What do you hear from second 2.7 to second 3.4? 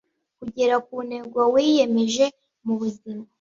buzima